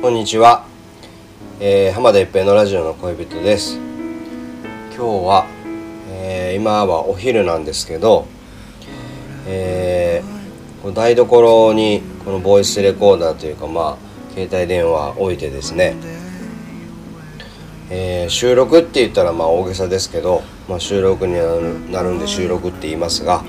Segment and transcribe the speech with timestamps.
[0.00, 0.64] こんにちは、
[1.58, 3.76] えー、浜田一平のラジオの恋人です。
[3.76, 5.46] 今日は、
[6.08, 8.28] えー、今はお昼なんですけど、
[9.48, 15.96] えー、台所にこのボイスレコーダーというかまあ携帯電話置いてですね、
[17.90, 21.34] えー、収録って言ったらまあ大げさですけど、まあ、収録に
[21.90, 23.42] なるんで収録って言いますが、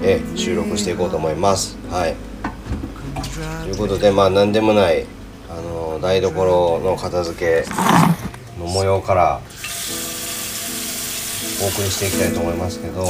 [0.00, 1.76] えー、収録していこうと思います。
[1.90, 2.16] はい。
[3.64, 5.04] ということでまあ何でもない
[6.04, 7.64] 台所の片付け
[8.60, 9.40] の模様から
[11.62, 13.06] お送りしていきたいと思いますけど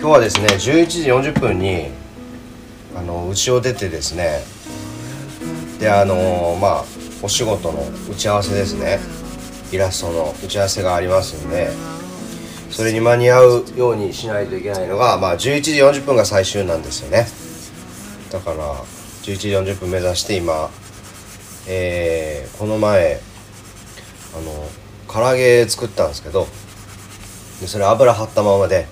[0.00, 1.88] 日はですね11時40分に
[2.96, 4.40] あの家を出てですね
[5.78, 6.84] であのまあ
[7.22, 8.98] お仕事の打ち合わせですね。
[9.72, 11.68] イラストの打ち合わせがありますんで
[12.70, 17.26] それに間に合うようにしないといけないのが、まあ、11時40分が最終なんですよね。
[18.30, 18.95] だから
[19.26, 20.70] 11時40分目指して今、
[21.66, 23.20] えー、この前
[24.36, 24.68] あの
[25.12, 26.46] 唐揚げ作ったんですけど
[27.60, 28.86] でそれ油張ったままで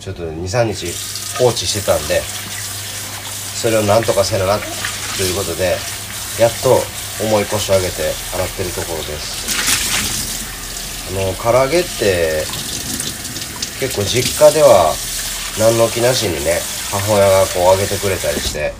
[0.00, 4.64] ちょっと23日放置してたんでそれをなんとかせななと
[5.22, 5.76] いうことで
[6.40, 6.80] やっと
[7.22, 9.50] 重い腰を上げて洗ってるところです。
[11.10, 12.42] あの唐揚げって
[13.78, 14.92] 結構実家では
[15.58, 18.72] 何の気なしにね母親がこう揚げてくれたりして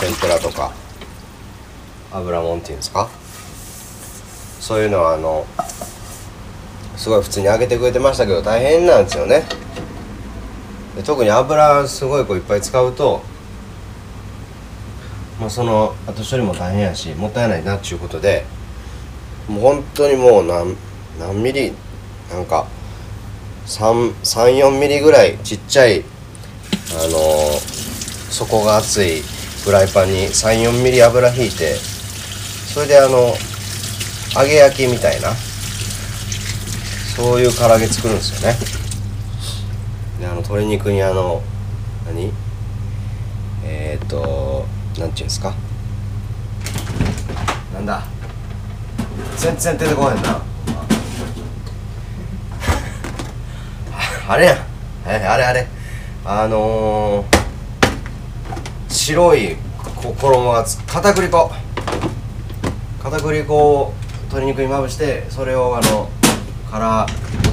[0.00, 0.72] 天ぷらとか
[2.12, 3.08] 油もんっていうんですか？
[4.60, 5.46] そういうのはあの
[6.96, 9.44] すごい普通に揚げてくれてましたけど大変なんですよね。
[10.96, 13.22] で特に油すごいこういっぱい使うと
[15.38, 18.46] まあ、その後処理も大変やしもったいないなっちゅうことで
[19.46, 20.74] もう本当にもう何
[21.20, 21.74] 何ミリ
[22.30, 22.66] なんか
[23.66, 26.02] 34ミリぐらいちっちゃい
[26.92, 27.60] あの、
[28.30, 29.22] 底が熱い
[29.64, 33.34] フライパンに34ミリ油引いてそれであの
[34.40, 35.32] 揚げ焼きみたいな
[37.16, 38.56] そういう唐揚げ作るんですよね。
[40.20, 41.42] であの鶏肉にあの
[42.06, 42.30] 何？
[43.64, 44.66] えっ、ー、と
[44.98, 45.54] なんていうんですか？
[47.74, 48.02] なんだ？
[49.38, 50.42] 全然出てこへんな。
[54.28, 54.58] あれやん。
[55.06, 55.66] あれあれ。
[56.28, 59.56] あのー、白い
[60.20, 61.52] 衣がつ片栗粉
[63.00, 63.94] 片栗粉を
[64.24, 66.10] 鶏肉にまぶしてそれをあの
[66.68, 67.06] から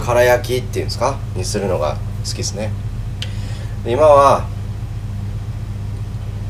[0.04, 2.72] から焼きっていうんですかにするのが好きですね。
[3.86, 4.48] 今は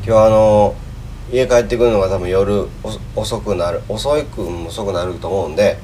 [0.06, 0.74] 今日あの
[1.30, 2.66] 家帰ってくるのが多分夜
[3.14, 5.76] 遅くなる遅いく遅くなると思うんで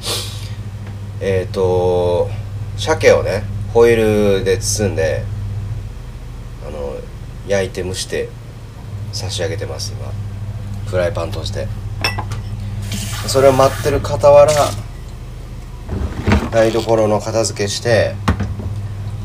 [1.21, 2.31] えっ、ー、と
[2.79, 3.43] 鮭をね
[3.75, 5.23] ホイルで包んで
[7.47, 8.29] 焼いて蒸して
[9.13, 10.11] 差し上げてます今。
[10.91, 11.67] フライパンとして。
[13.27, 14.53] それを待ってる傍ら
[16.51, 18.15] 台所の片付けして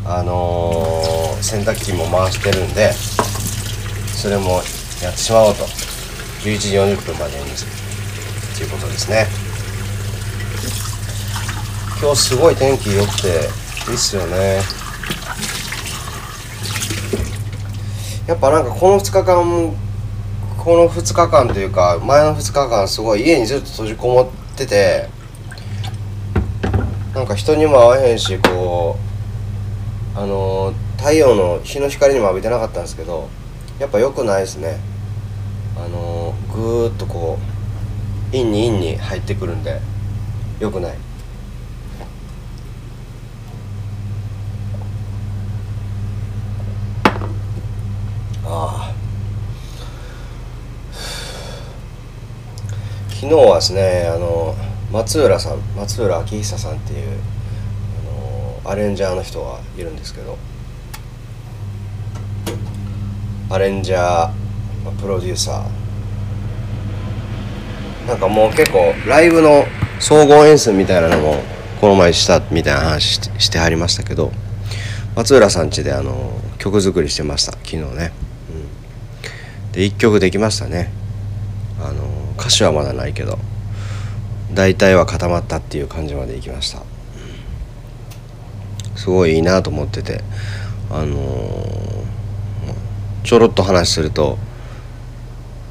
[0.06, 4.62] あのー、洗濯機も回してるんでそれも
[5.02, 5.66] やってしまおうと。
[6.46, 7.46] 11時40分までに
[8.56, 9.26] ということですね。
[12.00, 13.28] 今日すごい天気良くて
[13.90, 14.85] いいっすよね。
[18.28, 19.76] やっぱなんかこの2日間
[20.58, 25.10] この2日間というか前の2日間すごい家にずっと閉じこもってて
[27.14, 28.98] なんか人にも会わへんしこ
[30.16, 33.30] うあの太陽の日の光にも浴びてなかったんですけど
[33.80, 34.80] やっぱ良くないですね。
[35.78, 37.38] あのぐーっとこ
[38.30, 39.82] う陰に陰に入ってくるんで
[40.60, 40.98] 良くない。
[53.26, 54.54] 昨日はですねあの
[54.92, 57.10] 松浦さん松浦明久さんっていう
[58.64, 60.38] あのアレンジャーの人がいるんですけど
[63.50, 68.08] アレンジャープロデューサー。
[68.08, 69.66] なんかもう結構ライブの
[70.00, 71.38] 総合演出みたいなのも
[71.82, 74.32] この前したみたいな話してはりましたけど
[75.16, 81.05] 松浦さんちであの曲作りしてました昨日ね、うん、で1曲できましたね。
[82.38, 83.38] 歌詞はまだないけど
[84.54, 86.82] 大体は固まったっていう感じまでいきました、
[88.96, 90.22] すごいいいなと思ってて
[90.90, 92.06] あのー、
[93.24, 94.38] ちょろっと話すると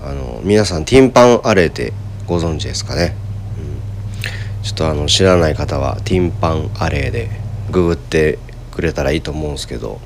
[0.03, 1.93] あの皆さんティンパンアレーって
[2.27, 3.15] ご存知ですかね、
[3.59, 7.31] うん、ちょっとあの知らない方はティンパンアレーで
[7.71, 8.39] ググって
[8.73, 9.99] くれたらいいと思うんですけど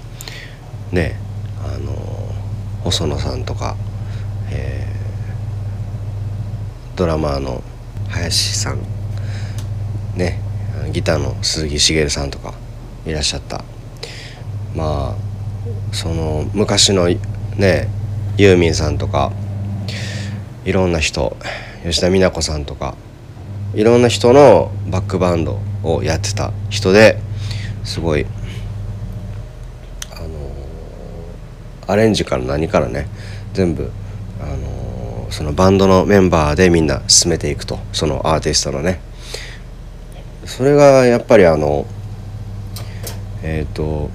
[0.93, 1.19] ね
[1.65, 1.93] あの
[2.85, 3.77] 細野さんとか、
[4.53, 4.99] えー
[6.99, 7.63] ドラマーの
[8.09, 8.81] 林さん。
[10.17, 10.41] ね。
[10.93, 12.55] ギターの鈴木茂さんとか
[13.07, 13.63] いらっしゃった。
[14.75, 17.07] まあその昔の
[17.57, 17.89] ね
[18.37, 19.31] ユーミンさんとか
[20.65, 21.37] いろんな人
[21.85, 22.97] 吉田美奈子さんとか
[23.75, 27.21] いろんな人のバックバンドをやってた人で
[27.85, 28.27] すごい
[30.11, 30.27] あの
[31.87, 33.07] アレンジから何からね
[33.53, 33.93] 全部
[34.41, 34.88] あの
[35.31, 37.79] そのバンドのメンバーでみんな進めていくと。
[37.93, 39.01] そのアーティストのね。
[40.45, 41.87] それがやっぱりあの
[43.43, 44.11] えっ、ー、と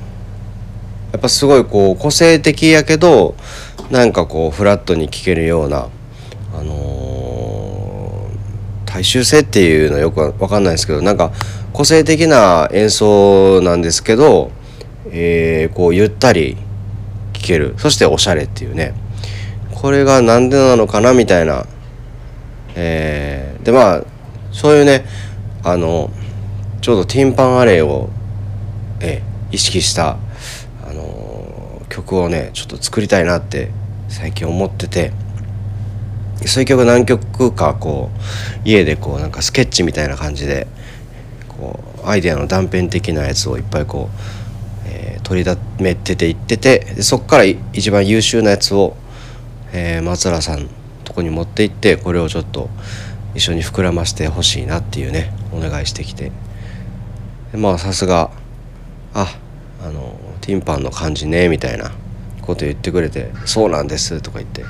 [1.12, 3.36] やっぱすごいこう個性的やけど
[3.92, 5.90] なんかこうフラットに聴けるような
[6.56, 11.32] あのー、大衆性っていうのはよくわかんないですけどなんか
[11.72, 14.52] 個性的な演奏なんですけど、
[15.12, 16.58] えー、こうゆったり
[17.34, 17.76] 聴ける。
[17.78, 18.94] そしておしゃれっていうね。
[19.84, 21.66] これが何でなのかなみたいな、
[22.74, 24.04] えー、でまあ
[24.54, 25.04] そういうね
[25.62, 26.10] あの
[26.80, 28.10] ちょうどティンパンアレイを、
[29.02, 30.20] えー、意識した
[30.88, 33.72] あの曲をねちょっと作りたいなって
[34.08, 35.12] 最近思ってて。
[36.46, 38.10] そういう曲何曲かこ
[38.66, 40.68] う家でこうなんかスケッチみたいな感じで
[41.48, 48.98] こうアイデアの断片的なやつをいっぱいこう、え、取りだめてていっててでそっから一番優秀なやつを、
[49.74, 50.70] えー、松原さん
[51.04, 52.70] とこに持って行ってこれをちょっと
[53.36, 56.32] 一緒に膨らませてほしいなっていうねお願いしてきて。
[57.54, 58.32] まあさすが
[59.14, 59.38] あ
[59.84, 61.92] あのティンパンの感じねみたいな
[62.42, 64.64] こと言ってくれて「そうなんです」とか言って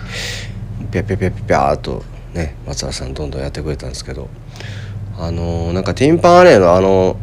[0.91, 2.03] ピャピャピャピャピャーと
[2.33, 4.27] ね松原さんどんどんやってくれたんですけど。
[5.15, 7.17] あのー、なんかティンパンアレイのあの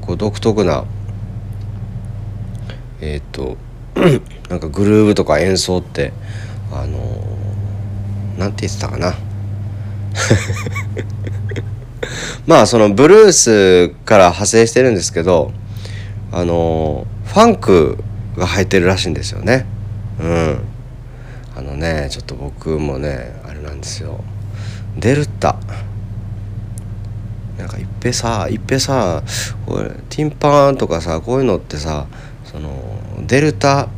[0.00, 0.84] こう独特な
[3.00, 3.58] えー、っと
[4.48, 6.12] なんかグルーブとか演奏って
[6.72, 9.14] あのー、なんて言ってたかな。
[12.46, 15.52] まあそのブルースから派生してるんですけど
[16.32, 17.98] あのファンク
[18.36, 19.66] が入ってるらしいんですよね。
[20.20, 20.58] うん。
[21.56, 24.20] あのねちょっと僕もねあれなんですよ。
[24.96, 25.56] デルタ。
[27.58, 29.22] なんかいっぺさいっぺさ
[29.66, 32.06] これティンパーンとかさこういうのってさ
[32.44, 32.70] その
[33.26, 33.88] デルタ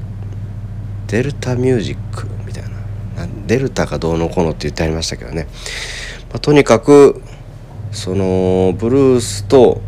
[1.08, 2.40] デルタミュージック。
[3.46, 5.46] デルタがどうのこうのって言ってありましたけどね、
[6.31, 7.22] まあ、とにかく
[7.93, 9.81] そのブルースと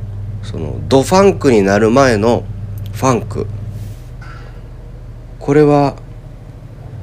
[0.42, 2.44] そのドファンクになる前の
[2.92, 3.46] ファンク。
[5.38, 5.96] これは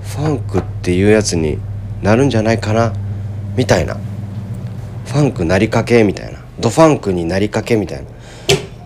[0.03, 1.59] ファンクっていうやつに
[2.01, 2.93] なるんじゃないかな
[3.55, 3.97] みたいな。
[5.05, 6.39] ファンクなりかけみたいな。
[6.59, 8.09] ドファンクになりかけみたいな。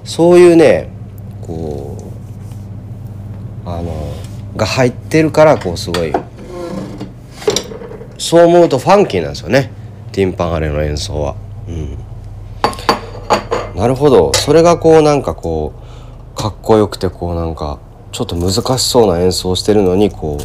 [0.03, 0.89] そういうね
[1.41, 1.97] こ
[3.65, 4.13] うあの
[4.55, 6.13] が入ってるからこうすごい
[8.23, 9.69] そう思うとファンキーなんですよね。
[10.13, 11.35] ティンパンアレの演奏は。
[11.67, 11.97] うん。
[13.75, 14.33] なるほど。
[14.33, 15.73] それがこうなんかこ
[16.33, 17.79] うかっこよくてこうなんか
[18.13, 20.43] ちょっと難しそうな演奏してるのにこう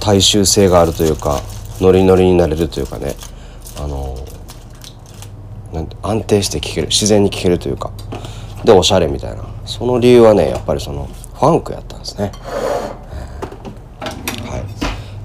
[0.00, 1.42] 大衆性があるというか
[1.78, 3.14] ノリノリになれるというかね。
[3.78, 4.16] あの
[6.02, 7.90] 安定して聴ける自然に聴けるというか。
[8.64, 9.44] でおしゃれみたいな。
[9.66, 12.32] その理由はねやっぱりそのファンクやったんですね。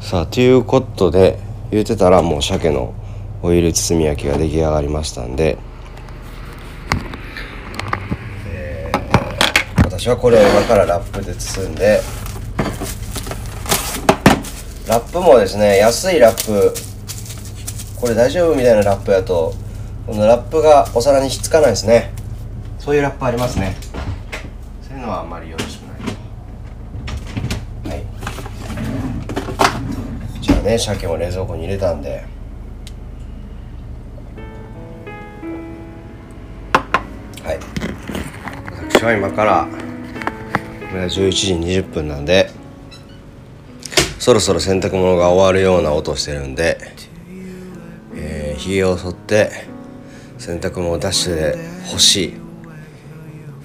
[0.10, 1.38] さあということで
[1.70, 2.96] 言うてたらもう鮭の
[3.44, 5.60] オイル包み焼きが出来上がりましたんで。
[9.84, 12.02] 私はこれを今からラップで包んで
[14.88, 16.74] ラップもですね安いラップ
[18.02, 19.54] これ大丈夫みたいなラップやと
[20.08, 22.12] このラップがお皿にひっつかないですね
[22.80, 23.76] そういうラップありますね
[24.82, 25.90] そういうのはあんまりよろしくな
[27.94, 28.06] いはい
[30.60, 32.24] ね鮭も冷蔵庫に入れたんで。
[37.44, 37.60] はい。
[38.90, 39.68] 私は今から
[40.92, 42.52] 11時20分なんで
[44.18, 46.78] そろそろ洗濯物が終わるような音してるんで、
[48.16, 49.52] えー、ひげを剃って
[50.38, 52.34] 洗濯物をダッシュで干し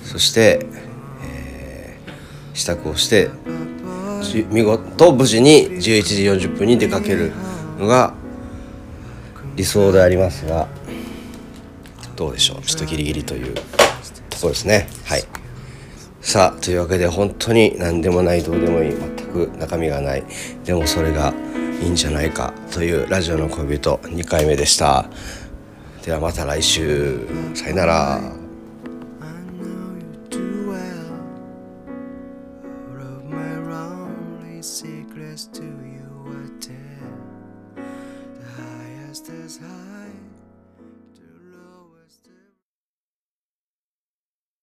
[0.02, 0.66] そして、
[1.22, 3.30] えー、支度をして
[4.50, 7.32] 見事無事に11時40分に出かける
[7.78, 8.14] のが
[9.56, 10.66] 理想でありますが
[12.16, 12.62] どうでしょう？
[12.62, 13.54] ちょっとギリギリという。
[14.30, 14.88] ところですね。
[15.04, 15.22] はい。
[16.20, 20.24] さあというわけで本当に何でもないどうでもいい全く中身がない。
[20.64, 21.32] でもそれが
[21.80, 25.06] いいんじゃないかというラジオの恋人2回目でした。
[26.04, 27.26] ではまた来週。
[27.54, 28.43] さよなら。